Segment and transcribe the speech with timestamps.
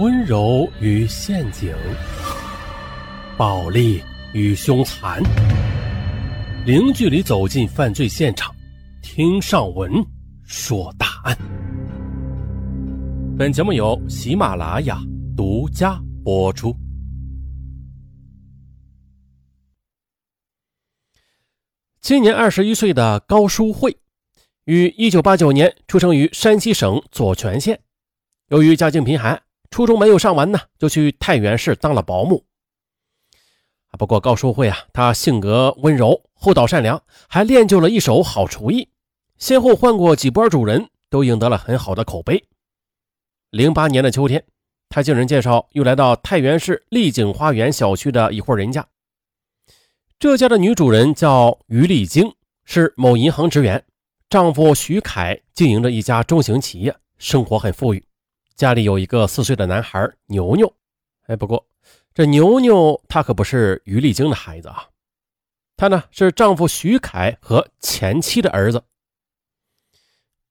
[0.00, 1.76] 温柔与陷阱，
[3.36, 5.22] 暴力与凶残，
[6.64, 8.50] 零距离走进犯罪现场，
[9.02, 9.92] 听上文
[10.42, 11.36] 说大案。
[13.38, 14.98] 本节目由喜马拉雅
[15.36, 16.74] 独家播出。
[22.00, 23.94] 今年二十一岁的高淑慧，
[24.64, 27.78] 于一九八九年出生于山西省左权县，
[28.48, 29.38] 由于家境贫寒。
[29.70, 32.44] 初中没有上完呢，就去太原市当了保姆。
[33.98, 38.88] 不过高淑慧啊，她性格温柔、厚道、善良，还练就了一手好厨艺，
[39.36, 42.44] 先后换过几波主人，都赢得了很好的口碑。
[43.50, 44.44] 零八年的秋天，
[44.88, 48.86] 她经人介绍，又来到太原市丽景花园小区的一户人家。
[50.18, 52.32] 这家的女主人叫于丽晶，
[52.64, 53.84] 是某银行职员，
[54.28, 58.04] 丈夫徐凯经营着一家中型企业，生活很富裕。
[58.60, 60.70] 家里有一个四岁的男孩牛牛，
[61.28, 61.66] 哎，不过
[62.12, 64.86] 这牛牛他可不是于丽晶的孩子啊，
[65.78, 68.82] 他呢是丈夫徐凯和前妻的儿子。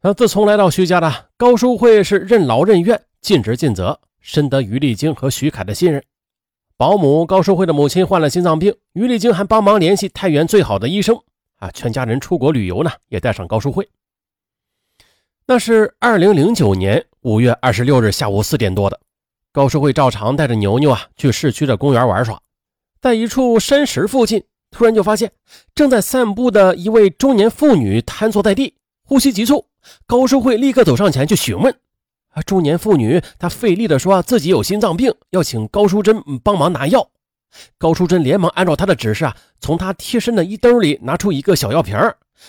[0.00, 6.02] 那自从来到徐家的高淑慧是任劳任怨、尽职尽责，深得于丽晶和徐凯的信任。
[6.76, 11.16] 保姆高淑慧的母亲患了心脏病，于丽晶还帮忙联系太原最好的医生
[11.58, 13.88] 啊，全家人出国旅游呢，也带上高淑慧。
[15.46, 18.98] 那是二零零九年五月二十六日下午四点多的，
[19.52, 22.40] 高淑慧照常带着牛牛啊去市区的公园玩耍，
[23.00, 24.42] 在一处山石附近，
[24.72, 25.30] 突然就发现
[25.72, 29.66] 正在散步的一位中年妇女瘫坐在地，呼吸急促。
[30.04, 31.72] 高淑慧立刻走上前去询问，
[32.30, 37.08] 啊，中年妇女她费力的说自己有心脏病，要请高淑珍帮忙拿药。
[37.78, 41.96] 高淑珍连忙按照她的指示啊，从她贴身的衣兜里拿出一个小药瓶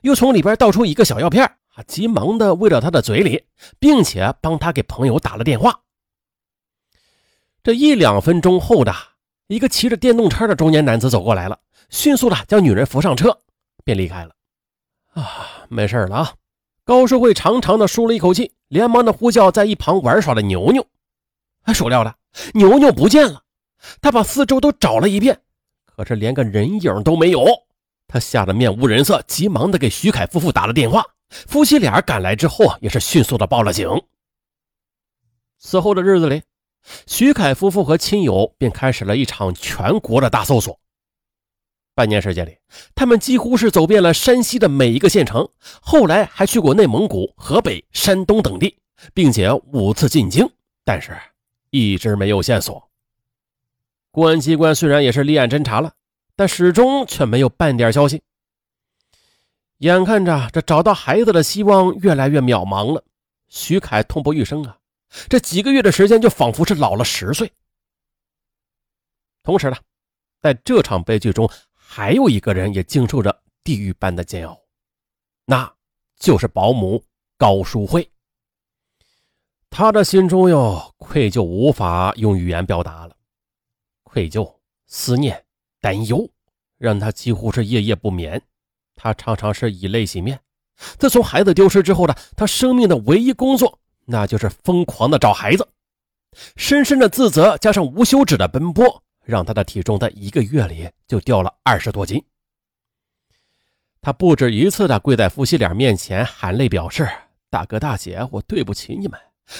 [0.00, 3.44] 又从里边倒出一个小药片啊，急忙的喂到他的嘴里，
[3.78, 5.80] 并且帮他给朋友打了电话。
[7.62, 8.94] 这一两分钟后的
[9.46, 11.58] 一个骑着电动车的中年男子走过来了，
[11.90, 13.42] 迅速的将女人扶上车，
[13.84, 14.34] 便离开了。
[15.12, 16.34] 啊，没事了啊！
[16.84, 20.86] 高淑慧长长的舒了一口气，连忙的呼叫在一旁玩耍的牛牛。
[21.64, 22.14] 哎，孰料的，
[22.54, 23.42] 牛牛不见了。
[24.00, 25.40] 他把四周都找了一遍，
[25.84, 27.44] 可是连个人影都没有。
[28.08, 31.04] 他吓得面无人色，急忙的给徐凯夫妇打了电话。
[31.28, 33.88] 夫妻俩赶来之后啊，也是迅速的报了警。
[35.58, 36.42] 此后的日子里，
[37.06, 40.78] 徐凯夫妇和亲友便开始了一场全国的大搜索。
[41.94, 42.58] 半年时间里，
[42.94, 45.48] 他们几乎是走遍了山西的每一个县城，
[45.80, 48.76] 后来还去过内蒙古、河北、山东等地，
[49.14, 50.46] 并且五次进京，
[50.84, 51.16] 但是
[51.70, 52.90] 一直没有线索。
[54.10, 55.94] 公安机关虽然也是立案侦查了，
[56.36, 58.22] 但始终却没有半点消息。
[59.78, 63.04] 眼看着这找到孩子的希望越来越渺茫了，
[63.48, 64.78] 徐凯痛不欲生啊！
[65.28, 67.52] 这几个月的时间就仿佛是老了十岁。
[69.42, 69.76] 同时呢，
[70.40, 74.58] 在这场悲剧中，还有一个人也经受着地狱般的煎熬，
[75.44, 75.72] 那
[76.18, 77.02] 就是保姆
[77.36, 78.10] 高淑慧。
[79.68, 83.14] 他的心中哟，愧疚无法用语言表达了，
[84.04, 84.56] 愧疚、
[84.86, 85.44] 思念、
[85.80, 86.26] 担忧，
[86.78, 88.42] 让他几乎是夜夜不眠。
[88.96, 90.40] 他常常是以泪洗面。
[90.98, 95.68] 自从孩子丢失之后呢，他生命的唯一工作，那就是疯狂的找孩子。
[96.56, 102.22] 深深的自责加上无休止的奔波，让他的体重在一个月里就掉了二十多斤。
[104.02, 107.08] 他不止一次的跪在夫妻俩面前，含泪表示
[107.50, 109.18] ：“大哥大姐，我对不起你们。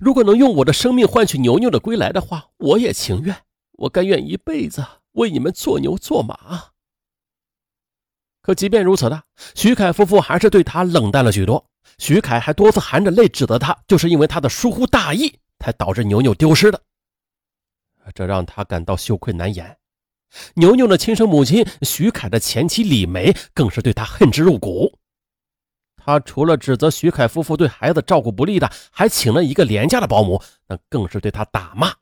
[0.00, 3.34] 如果能用我的生命换取牛牛的归来的话，我也情愿。
[3.72, 6.64] 我甘愿一辈子为你们做牛做马。”
[8.48, 9.22] 可即便如此呢，
[9.54, 11.62] 徐凯夫妇还是对他冷淡了许多。
[11.98, 16.80] 徐凯还多次含着泪指责他，就是因为他的疏忽大意，才导致牛牛丢失的。
[18.14, 19.76] 这让他感到羞愧难言。
[20.54, 24.98] 牛牛的亲生母亲徐凯的前妻李梅更是对他恨之入骨。
[25.98, 31.92] 他除了指责徐凯夫妇对孩子照顾不力的，还请了一个廉价的保姆，那更是对他打骂。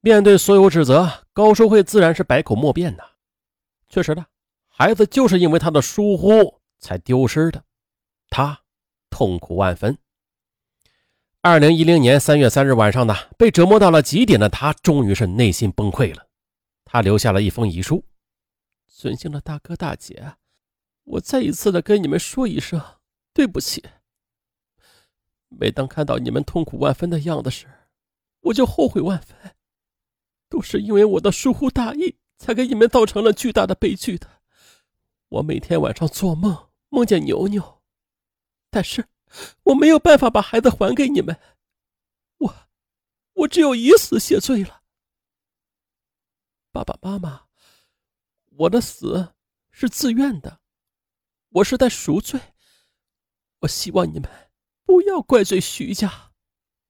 [0.00, 3.04] 面对所有指责，高淑慧自然是百口莫辩的。
[3.88, 4.26] 确实的。
[4.80, 7.62] 孩子就是因为他的疏忽才丢失的，
[8.30, 8.62] 他
[9.10, 9.98] 痛苦万分。
[11.42, 16.28] 二零一零年三月三日晚上呢，被折磨到了极点的他，终于是内心崩溃了。
[16.86, 18.02] 他留下了一封遗书
[18.88, 20.36] ：“尊敬的大哥大姐，
[21.04, 22.82] 我再一次的跟你们说一声
[23.34, 23.84] 对不起。
[25.50, 27.66] 每当看到你们痛苦万分的样子时，
[28.44, 29.36] 我就后悔万分，
[30.48, 34.26] 都是因为我的疏忽大意，才给你们造成了巨大的悲剧的。”
[35.30, 37.82] 我每天晚上做梦，梦见牛牛，
[38.68, 39.08] 但是
[39.62, 41.40] 我没有办法把孩子还给你们。
[42.38, 42.68] 我，
[43.34, 44.82] 我只有以死谢罪了。
[46.72, 47.46] 爸爸妈妈，
[48.56, 49.34] 我的死
[49.70, 50.60] 是自愿的，
[51.50, 52.40] 我是在赎罪。
[53.60, 54.50] 我希望你们
[54.84, 56.32] 不要怪罪徐家。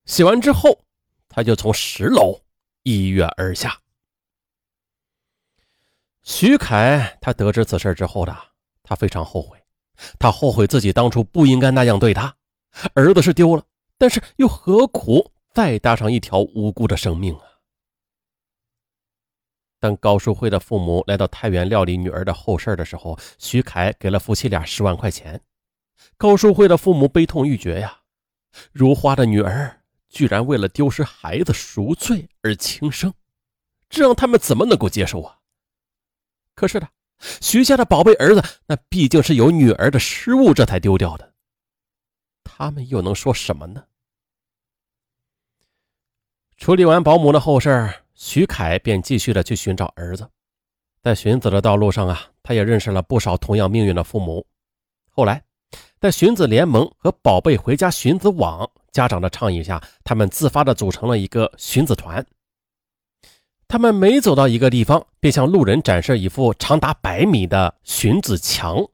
[0.06, 0.86] 写完之后，
[1.28, 2.42] 他就从十楼
[2.84, 3.82] 一跃而下。
[6.22, 8.36] 徐凯，他得知此事之后的，
[8.82, 9.58] 他非常后悔，
[10.18, 12.34] 他后悔自己当初不应该那样对他。
[12.94, 13.64] 儿子是丢了，
[13.98, 17.42] 但是又何苦再搭上一条无辜的生命啊？
[19.80, 25.40] 当高淑慧的父母来到太原料理女儿的后事的时候，徐凯给了夫妻俩十万块钱。
[26.18, 28.00] 高淑慧的父母悲痛欲绝呀，
[28.72, 33.12] 如花的女儿居然为了丢失孩子赎罪而轻生，
[33.88, 35.39] 这让他们怎么能够接受啊？
[36.60, 36.86] 可是的，
[37.40, 41.32] 徐家的宝贝儿子，那毕竟是有女儿的失误，这才丢掉的。
[42.44, 43.82] 他们又能说什么呢？
[46.58, 50.28] 处理完保姆的后事，徐凯便继续的去寻找儿子。
[51.02, 54.46] 在寻子的道路上啊，他也认识了不少同样命运的父母。
[55.08, 55.42] 后来，
[55.98, 62.22] 在寻子联盟和宝贝回家寻子网家长的倡议下，他们自发的组成了一个寻子团。
[63.70, 68.84] 他们每走到一个地方，便向路人展示一幅长达百米的寻子墙，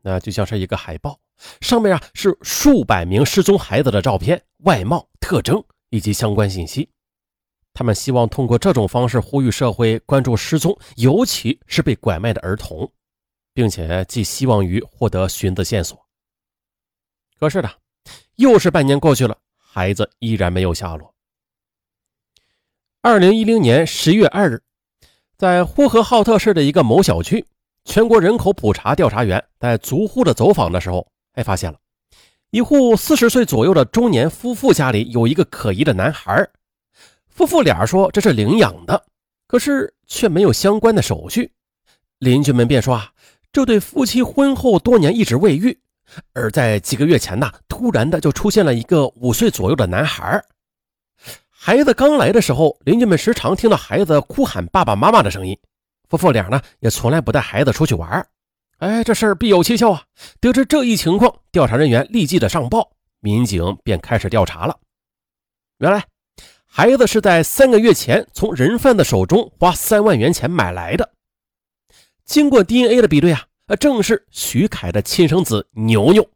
[0.00, 1.20] 那就像是一个海报。
[1.60, 6.88] 上面啊是数百名失踪孩子的照片、外貌特征以及相关信息。
[7.74, 12.90] 他们希望通过这种方式呼吁社会关注失踪，尤其是被拐卖的儿童，
[13.52, 16.06] 并且寄希望于获得寻子线索。
[17.38, 17.70] 可是呢，
[18.36, 21.13] 又是半年过去了，孩子依然没有下落。
[23.06, 24.62] 二零一零年十月二日，
[25.36, 27.44] 在呼和浩特市的一个某小区，
[27.84, 31.06] 全国人口普查调查员在逐户的走访的时候。
[31.34, 31.78] 哎，发现了
[32.50, 36.48] 一户四十岁左右的中年夫妇，家里有一个可疑的男孩。
[37.28, 39.04] 夫妇俩说这是领养的，
[39.46, 41.52] 可是却没有相关的手续。
[42.20, 43.10] 邻居们便说啊，
[43.52, 45.78] 这对夫妻婚后多年一直未育，
[46.32, 50.42] 而在几个月前呢，突然的就出现了一个五岁左右的男孩。
[51.66, 55.58] 孩子刚来的时候，邻居们时常听到孩子哭喊爸爸妈妈的声音。
[56.10, 58.28] 夫妇俩呢，也从来不带孩子出去玩。
[58.80, 60.02] 哎，这事儿必有蹊跷啊！
[60.42, 62.90] 得知这一情况，调查人员立即的上报，
[63.20, 64.78] 民警便开始调查了。
[65.78, 66.04] 原来，
[66.66, 71.14] 孩子是在三个月前从人贩的手中花三万元钱买来的。
[72.26, 73.42] 经过 DNA 的比对啊，
[73.80, 76.28] 正是徐凯的亲生子牛牛。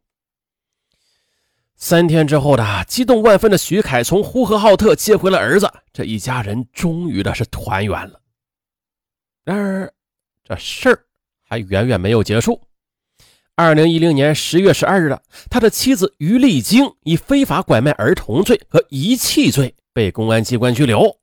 [1.79, 8.19] 三天之后的激动万分的徐凯从呼和浩特接回了儿子，这一家人终于的是团圆了。
[9.45, 9.91] 然而，
[10.43, 11.05] 这事儿。
[11.51, 12.61] 还远远没有结束。
[13.55, 21.17] 二零一零年十月十二日的，他的妻子于丽晶以非法拐卖儿童罪和遗弃罪被公安机关拘留。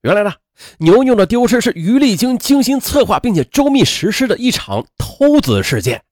[0.00, 0.32] 原来呢，
[0.78, 6.02] 牛牛的丢失是于丽晶精心策划并且周密实施的一场偷子事件。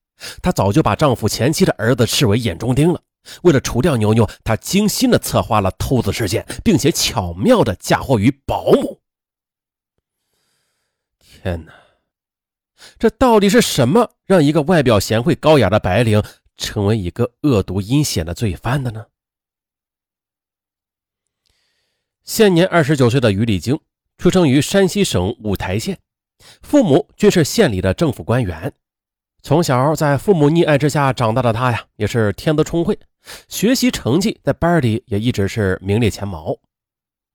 [0.42, 3.00] 她早就把丈夫前妻的儿子视为眼中钉了。
[3.42, 9.00] 为了除掉牛牛，他精心的策划了偷子事件，并且巧妙的嫁祸于保姆。
[11.18, 11.72] 天哪！
[12.98, 16.22] 这到底是什么让一个外表贤惠高雅的白领
[16.56, 19.06] 成为一个恶毒阴险的罪犯的呢？
[22.22, 23.78] 现年二十九岁的于丽晶
[24.18, 25.98] 出生于山西省五台县，
[26.62, 28.72] 父母均是县里的政府官员。
[29.46, 32.98] 从小在父母溺爱之下长大的她呀，也是天资聪慧，
[33.46, 36.58] 学习成绩在班里也一直是名列前茅。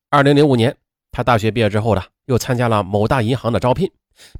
[0.09, 0.75] 二零零五年，
[1.09, 3.89] 她大学毕业之后呢，又参加了某大银行的招聘。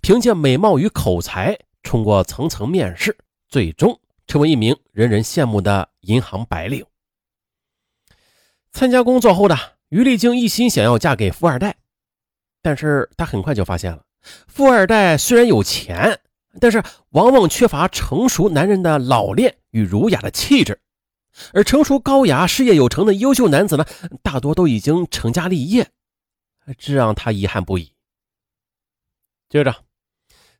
[0.01, 3.97] 凭借美貌与口才，通过层层面试，最终
[4.27, 6.85] 成为一名人人羡慕的银行白领。
[8.73, 11.77] 参加工作后的于丽晶一心想要嫁给富二代，
[12.61, 14.03] 但是她很快就发现了，
[14.45, 16.19] 富二代虽然有钱，
[16.59, 20.79] 但是往往缺乏成熟男人的老练与儒雅的气质，
[21.53, 23.85] 而成熟高雅、事业有成的优秀男子呢，
[24.21, 25.87] 大多都已经成家立业，
[26.77, 27.93] 这让他遗憾不已。
[29.49, 29.75] 接着，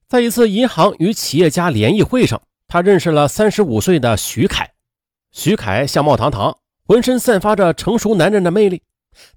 [0.07, 4.71] 在一次银行与企业家联谊会上，他认识了三十五岁的徐凯。
[5.31, 8.81] 徐凯相貌堂堂，浑身散发着成熟男人的魅力。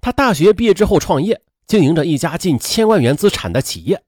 [0.01, 4.03] 他大学毕业之后创业，经营着一家近千万元资产的企业。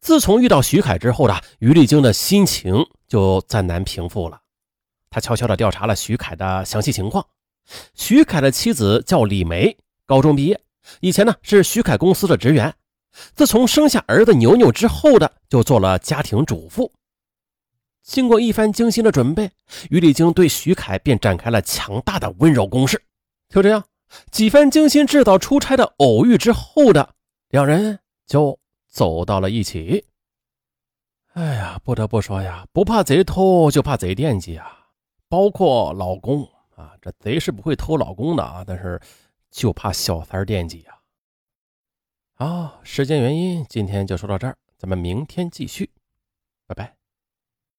[0.00, 4.40] 自从遇到徐凯之后的于丽晶的心情就再难平复了。
[5.10, 7.26] 他悄悄地调查了徐凯的详细情况。
[7.94, 10.60] 徐凯的妻子叫李梅，高中毕业，
[11.00, 12.72] 以前呢是徐凯公司的职员。
[13.34, 16.92] 自从生下儿子牛牛之后的，就做了家庭主妇。
[18.02, 19.50] 经过一番精心的准备，
[19.90, 23.02] 于丽晶对徐凯便展开了强大的温柔攻势。
[23.48, 23.82] 就这样，
[24.30, 27.14] 几番精心制造出差的偶遇之后的
[27.48, 28.58] 两人就
[28.96, 30.06] 走到了一起。
[31.34, 34.88] 哎呀，不得不说呀，不怕贼偷，就怕贼惦记啊！
[35.28, 38.98] 包括老公啊，这贼是不会偷老公的啊，但是
[39.50, 40.98] 就怕小三惦记呀。
[42.36, 45.90] 好，时间原因，今天就说到这儿，咱们明天继续，
[46.66, 46.95] 拜拜。